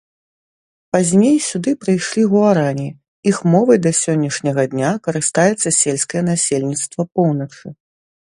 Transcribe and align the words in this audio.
Пазней 0.95 1.35
сюды 1.47 1.71
прыйшлі 1.83 2.23
гуарані, 2.31 2.87
іх 3.31 3.37
мовай 3.55 3.77
да 3.85 3.91
сённяшняга 4.03 4.63
дня 4.73 4.91
карыстаецца 5.09 5.75
сельскае 5.83 6.23
насельніцтва 6.33 7.01
поўначы. 7.19 7.67